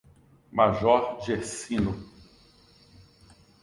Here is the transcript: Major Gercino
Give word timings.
Major 0.51 1.21
Gercino 1.21 1.93